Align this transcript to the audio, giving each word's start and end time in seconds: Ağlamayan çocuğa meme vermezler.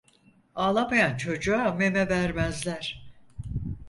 Ağlamayan 0.55 1.17
çocuğa 1.17 1.73
meme 1.73 2.09
vermezler. 2.09 3.11